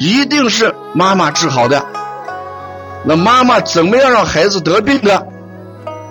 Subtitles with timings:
[0.00, 1.84] 一定是妈妈治好的，
[3.04, 5.26] 那妈妈怎么样让孩子得病的？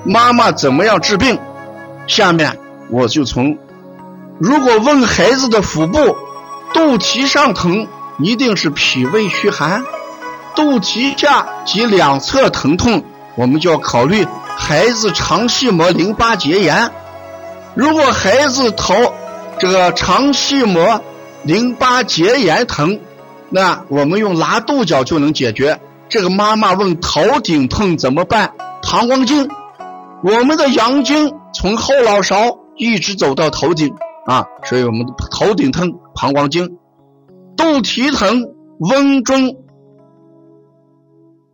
[0.06, 1.40] 妈妈怎么样治病？
[2.06, 2.56] 下面
[2.92, 3.58] 我就从，
[4.40, 6.16] 如果问孩子的腹部
[6.72, 7.88] 肚脐上疼，
[8.20, 9.82] 一定是脾胃虚寒；
[10.56, 16.92] 肚脐下及两侧疼痛，我们就要考虑孩子肠系膜淋巴结炎。
[17.74, 19.16] 如果孩子头
[19.58, 21.02] 这个肠系膜
[21.42, 23.00] 淋巴结炎疼。
[23.50, 25.80] 那我们用拿肚角就能解决。
[26.08, 28.54] 这个妈妈问头顶痛怎么办？
[28.82, 29.48] 膀胱经，
[30.24, 33.94] 我们的阳经从后脑勺一直走到头顶
[34.26, 36.78] 啊，所以我们头顶疼，膀胱经，
[37.56, 39.58] 肚脐疼，温中。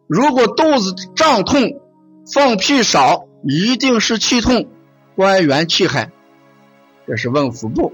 [0.07, 1.61] 如果肚子胀痛，
[2.33, 4.67] 放屁少，一定是气痛，
[5.15, 6.11] 关元气海。
[7.07, 7.91] 这是问腹部。